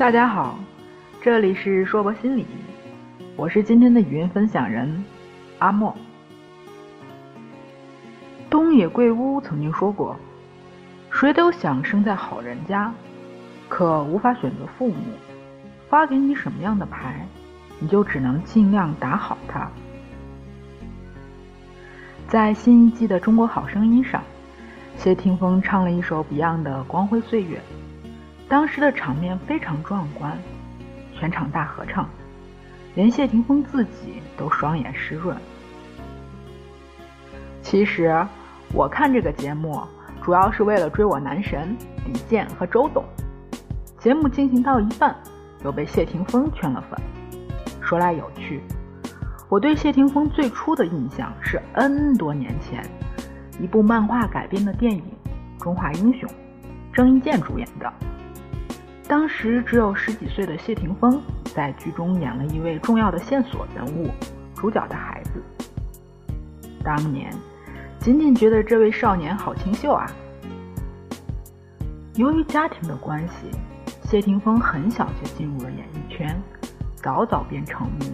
[0.00, 0.58] 大家好，
[1.20, 2.46] 这里是说博心理，
[3.36, 5.04] 我是今天的语音分享人
[5.58, 5.94] 阿莫。
[8.48, 10.16] 东野圭吾曾经说过
[11.12, 12.90] ：“谁都想生在好人家，
[13.68, 14.96] 可无法选择父母。
[15.90, 17.26] 发给你什么样的牌，
[17.78, 19.70] 你就只能尽量打好它。”
[22.26, 24.22] 在新一季的《中国好声音》上，
[24.96, 27.58] 谢霆锋唱了一首 Beyond 的《光辉岁月》。
[28.50, 30.36] 当时的场面非常壮观，
[31.14, 32.10] 全场大合唱，
[32.96, 35.36] 连谢霆锋自己都双眼湿润。
[37.62, 38.12] 其实
[38.74, 39.80] 我看这个节目
[40.20, 43.04] 主要是为了追我男神李健和周董。
[44.00, 45.14] 节目进行到一半，
[45.64, 47.00] 又被谢霆锋圈了粉。
[47.80, 48.60] 说来有趣，
[49.48, 52.84] 我对谢霆锋最初的印象是 N 多年前
[53.60, 55.04] 一部漫画改编的电影
[55.62, 56.28] 《中华英雄》，
[56.92, 58.09] 郑伊健主演的。
[59.10, 61.20] 当时只有十几岁的谢霆锋
[61.52, 64.08] 在剧中演了一位重要的线索人物，
[64.54, 65.42] 主角的孩子。
[66.84, 67.28] 当年
[67.98, 70.06] 仅仅觉得这位少年好清秀啊。
[72.14, 73.50] 由于家庭的关系，
[74.04, 76.40] 谢霆锋很小就进入了演艺圈，
[76.94, 78.12] 早早便成名。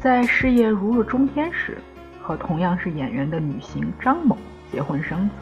[0.00, 1.78] 在事业如日中天时，
[2.20, 4.36] 和同样是演员的女星张某
[4.72, 5.34] 结婚生子，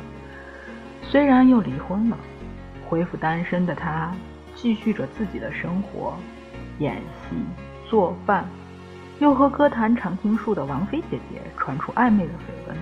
[1.01, 2.19] 虽然又离婚了，
[2.87, 4.13] 恢复单身的他。
[4.55, 6.15] 继续着自己的生活，
[6.79, 7.37] 演戏、
[7.89, 8.45] 做饭，
[9.19, 12.77] 又和歌坛常青树的王菲姐姐传出暧昧的绯闻。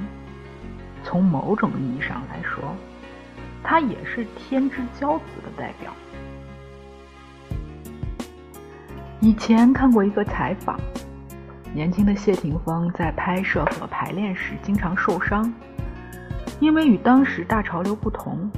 [1.03, 2.77] 从某种意义上来说，
[3.63, 5.93] 她也是天之骄子的代表。
[9.21, 10.79] 以前看过一个采访，
[11.75, 15.53] 年轻的谢霆锋在拍摄和排练时经常受伤，
[16.59, 18.51] 因为与当时大潮流不同，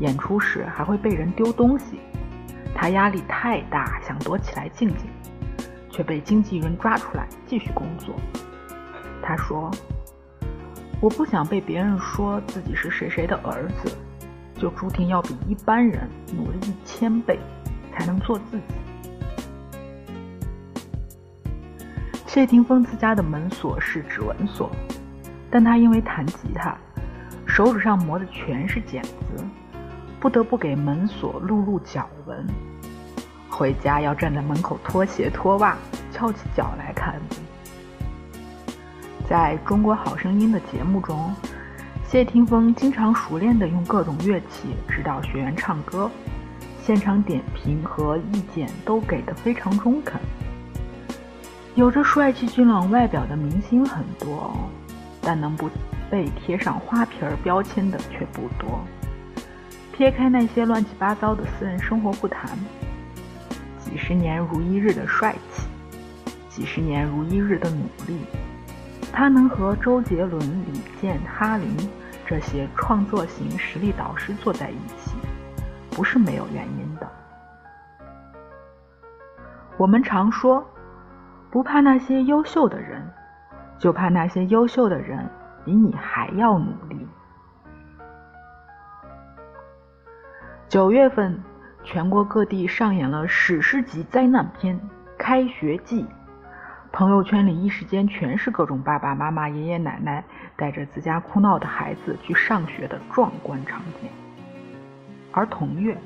[0.00, 1.98] 演出时还会被人丢东西。
[2.74, 5.06] 他压力太大，想躲起来静静，
[5.90, 8.14] 却被经纪人抓出来继续工作。
[9.22, 9.70] 他说
[11.00, 13.96] ：“我不想被别人说自己是谁谁的儿子，
[14.56, 16.06] 就注定要比一般人
[16.36, 17.38] 努力一千倍
[17.92, 18.64] 才能做自己。”
[22.26, 24.70] 谢霆锋自家的门锁是指纹锁，
[25.48, 26.76] 但他因为弹吉他，
[27.46, 29.10] 手指上磨的全是茧子。
[30.20, 32.46] 不得不给门锁录入脚纹，
[33.54, 35.76] 回家要站在门口脱鞋脱袜，
[36.12, 37.14] 翘起脚来看。
[39.28, 41.32] 在中国好声音的节目中，
[42.08, 46.10] 谢霆锋经常熟练地用各种乐器指导学员唱歌，
[46.82, 50.20] 现场点评和意见都给得非常中肯。
[51.76, 54.52] 有着帅气俊朗外表的明星很多，
[55.20, 55.70] 但能不
[56.10, 58.80] 被贴上花瓶儿标签的却不多。
[59.92, 62.50] 撇开那些乱七八糟的私人生活不谈，
[63.94, 65.68] 几十年如一日的帅气，
[66.48, 68.18] 几十年如一日的努力，
[69.12, 71.76] 他能和周杰伦、李健、哈林
[72.26, 75.12] 这些创作型实力导师坐在一起，
[75.92, 77.08] 不是没有原因的。
[79.76, 80.66] 我们常说，
[81.48, 83.00] 不怕那些优秀的人，
[83.78, 85.24] 就怕那些优秀的人
[85.64, 87.06] 比你还要努力。
[90.68, 91.40] 九月份，
[91.84, 94.74] 全国各地上演了史诗级灾难片
[95.18, 96.02] 《开学季》，
[96.90, 100.24] 朋友圈里一时间全是各种爸爸妈妈、爷爷奶奶
[100.56, 104.08] 带着自家哭闹的孩子去上学的壮观场景。
[105.30, 105.96] 而同月，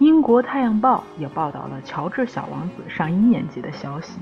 [0.00, 4.18] 英国《太阳报》也报道了乔治小王子上一年级的消息。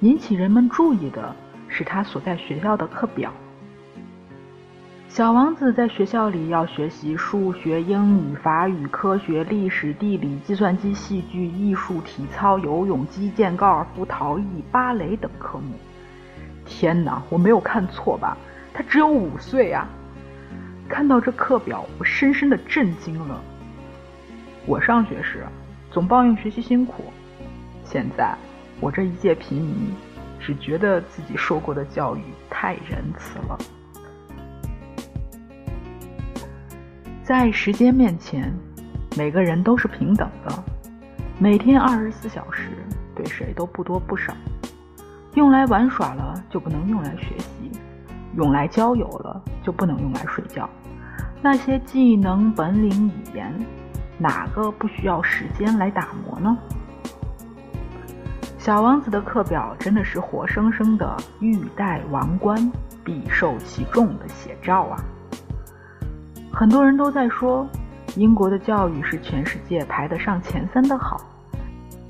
[0.00, 1.34] 引起人们注意的
[1.66, 3.32] 是他所在学校的课表。
[5.14, 15.76] 小王子在学校里要学习数学、英语、法语、科学、历史、地理、计算机、戏剧、艺术、体操、游泳、击剑、高尔夫、陶艺、芭蕾等科目。
[16.66, 18.36] 天哪，我没有看错吧？
[18.72, 19.86] 他只有五岁啊！
[20.88, 23.40] 看到这课表，我深深的震惊了。
[24.66, 25.46] 我上学时
[25.92, 27.04] 总抱怨学习辛苦，
[27.84, 28.34] 现在
[28.80, 29.94] 我这一介平民，
[30.40, 33.56] 只觉得自己受过的教育太仁慈了。
[37.24, 38.54] 在时间面前，
[39.16, 40.64] 每个人都是平等的。
[41.38, 42.68] 每天二十四小时，
[43.16, 44.34] 对谁都不多不少。
[45.32, 47.72] 用来玩耍了，就不能用来学习；
[48.36, 50.68] 用来交友了，就不能用来睡觉。
[51.40, 53.50] 那些技能、本领、语言，
[54.18, 56.54] 哪个不需要时间来打磨呢？
[58.58, 62.70] 小王子的课表真的是活生生的“欲戴王冠，
[63.02, 65.02] 必受其重”的写照啊！
[66.56, 67.68] 很多人都在说，
[68.14, 71.20] 英国的教育是全世界排得上前三的好，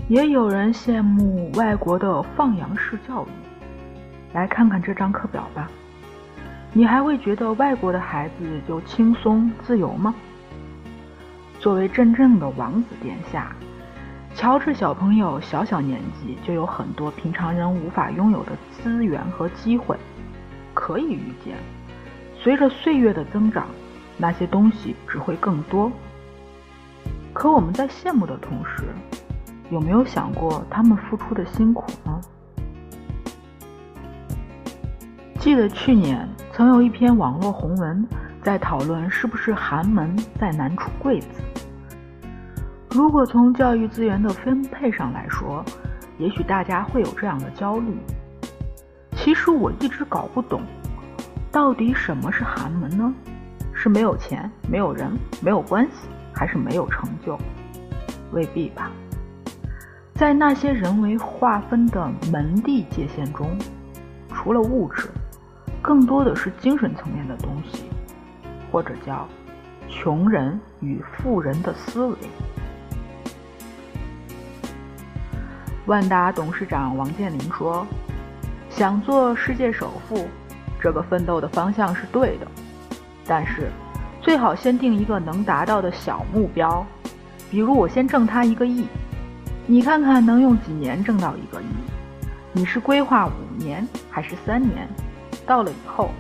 [0.07, 3.29] 也有人羡慕外国的放羊式教育。
[4.35, 5.71] 来看看这张课表吧，
[6.75, 10.15] 你还会觉得外国的孩子就轻松自由吗？
[11.59, 13.51] 作为真正的王子殿下，
[14.35, 19.97] 乔治小朋友小小年纪就有很多平常人无法拥有的资源和机会
[20.75, 21.57] 可以预见。
[22.37, 23.67] 随着岁月的增长，
[24.17, 25.91] 那些东西只会更多。
[27.33, 28.85] 可我们在羡慕的同时，
[29.71, 32.21] 有没有想过他们付出的辛苦呢？
[35.41, 38.07] 记得去年曾有一篇网络红文
[38.43, 41.29] 在讨论是不是寒门再难出贵子。
[42.91, 45.65] 如果从教育资源的分配上来说，
[46.17, 47.95] 也许大家会有这样的焦虑。
[49.17, 50.63] 其实我一直搞不懂。
[51.51, 53.13] 到底什么是寒门呢？
[53.85, 57.39] 是没有钱、没有人、没有关系，还是没有成就？
[58.33, 58.91] 未必吧。
[60.15, 63.47] 在那些人为划分的门第界限中，
[64.33, 65.11] 除了物质，
[65.83, 67.85] 更多的是精神层面的东西，
[68.73, 69.29] 或者叫
[69.87, 72.17] 穷人与富人的思维。
[75.85, 77.87] 万达董事长王健林说
[78.71, 80.27] ：“想做世界首富。”
[80.81, 82.47] 这个奋斗的方向是对的，
[83.27, 83.71] 但是
[84.21, 86.87] 最好先定一个能达到的小目标，
[87.51, 88.87] 比如我先挣他一个亿，
[89.67, 91.67] 你看看能用几年挣到一个亿？
[92.53, 94.89] 你是规划五年还是三年？
[95.47, 96.11] 到了以后，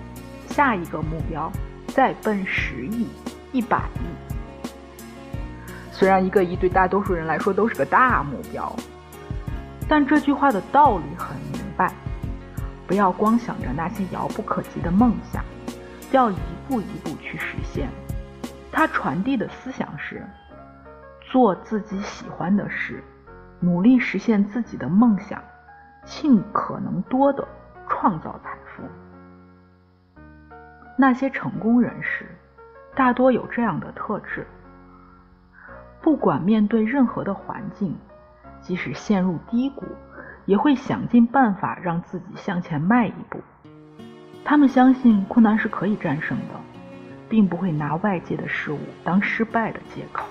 [0.48, 1.50] 下一个目标
[1.88, 3.06] 再奔十亿、
[3.52, 4.34] 一百亿。
[5.92, 8.74] 虽然一个亿对大多数人来说都是个大目标，
[9.88, 11.92] 但这句话的道理很明白。
[12.86, 15.42] 不要光想着那些遥不可及的梦想，
[16.14, 16.36] 要一
[16.68, 17.90] 步一步去实现。
[18.70, 20.24] 他传递的思想是：
[21.20, 23.02] 做自己喜欢的事，
[23.58, 25.42] 努力实现自己的梦想，
[26.04, 27.44] 尽可能多的
[27.88, 28.84] 创造财富。
[30.96, 32.28] 那些成功人士
[32.94, 34.46] 大多有这样的特质：
[36.00, 37.98] 不管面对任何的环境，
[38.60, 39.84] 即使陷入低谷。
[40.46, 43.40] 也会想尽办法让自己向前迈一步。
[44.44, 46.60] 他们相信困难是可以战胜的，
[47.28, 50.26] 并不会拿外界的事物当失败的借口。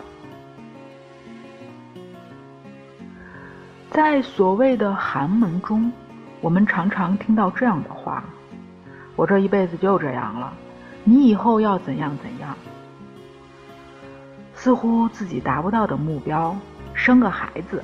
[3.90, 5.92] 在所谓的寒门中，
[6.42, 8.24] 我们常常听到这样的话
[9.16, 10.54] ：“我这一辈子就这样了，
[11.04, 12.56] 你以后要怎样怎样。”
[14.54, 16.56] 似乎自己达不到的目标，
[16.94, 17.84] 生个孩子，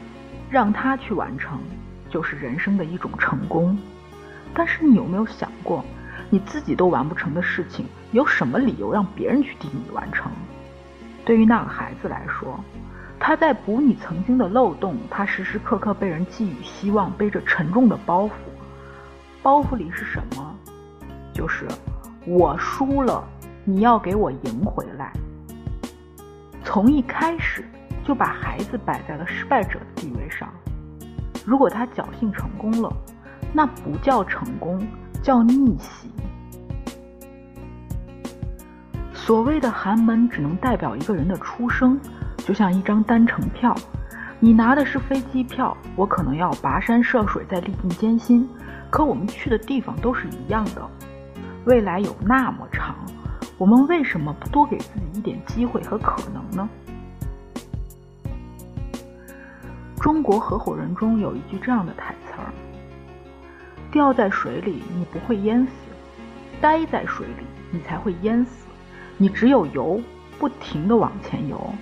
[0.49, 1.59] 让他去完成。
[2.09, 3.77] 就是人生的一种成功，
[4.51, 5.85] 但是你有没有想过，
[6.29, 10.31] 你自己都完不成的事情，有什么理由让别人去替你完成？
[11.25, 12.59] 对于那个孩子来说，
[13.19, 18.31] 他在补你曾经的漏洞，他时时刻刻被人寄予希望，背着沉重的包袱，
[19.43, 20.55] 包袱里是什么？
[21.33, 21.67] 就是
[22.25, 23.23] 我输了，
[23.63, 25.13] 你要给我赢回来。
[26.63, 27.63] 从一开始
[28.03, 30.49] 就把孩子摆在了失败者的地位上。
[31.45, 32.91] 如果他侥幸成功了，
[33.53, 34.85] 那不叫成功，
[35.21, 36.09] 叫逆袭。
[39.13, 41.99] 所谓的寒门，只能代表一个人的出生，
[42.37, 43.75] 就像一张单程票，
[44.39, 48.49] 你拿的是飞机票，我可能要跋山涉水，再历尽艰辛，
[48.89, 50.81] 可我们去的地方都是一样的。
[51.65, 52.95] 未来有那么长，
[53.57, 56.67] 我们为什么不多给自己一点机会和可能呢？
[60.01, 62.28] 中国合伙人中有一句这样的台词
[63.91, 65.71] ：“掉在水里你不会淹死，
[66.61, 68.67] 待在水里你才会淹死。
[69.17, 70.01] 你只有游，
[70.37, 71.73] 不停的往前游。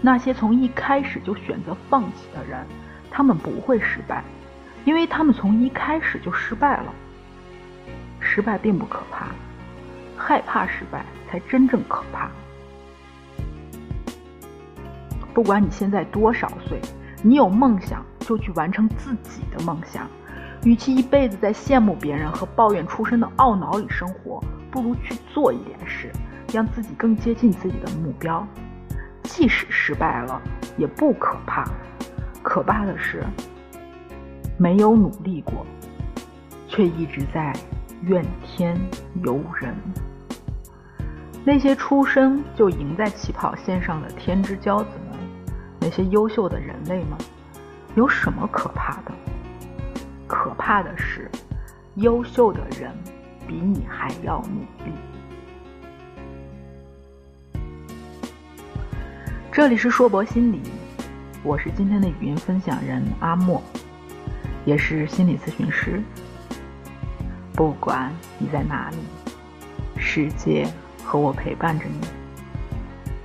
[0.00, 2.66] 那些从一开始就选择放弃的人，
[3.10, 4.24] 他们不会失败，
[4.84, 6.92] 因为他们从一开始就失败了。
[8.20, 9.26] 失败并不可怕，
[10.16, 12.30] 害怕失败才真正可怕。
[15.32, 16.80] 不管你现在多少岁。”
[17.26, 20.06] 你有梦想就去完成自己的梦想，
[20.64, 26.10] 与其一辈子在羡慕别人和抱怨出身的懊恼里生活，不如去做一点事，
[26.52, 28.46] 让自己更接近自己的目标。
[29.24, 30.40] 即使失败了，
[30.78, 31.64] 也不可怕，
[32.42, 33.22] 可怕的是
[34.56, 35.66] 没有努力过，
[36.66, 37.52] 却一直在
[38.02, 38.78] 怨天
[39.22, 39.74] 尤人。
[41.44, 45.18] 那些出生就赢在起跑线上的天之骄子们。
[45.78, 47.18] 那些优秀的人类们，
[47.94, 49.12] 有什么可怕的？
[50.34, 51.30] 可怕的是，
[51.94, 52.90] 优秀的人
[53.46, 54.92] 比你还要努力。
[59.52, 60.60] 这里是硕博心理，
[61.44, 63.62] 我是今天的语音分享人阿莫，
[64.64, 66.02] 也是心理咨询师。
[67.52, 68.96] 不管你在哪里，
[69.96, 70.66] 世界
[71.04, 72.00] 和我陪伴着你。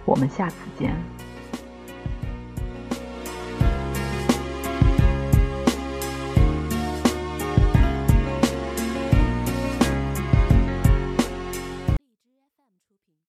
[0.05, 0.95] 我们下次见。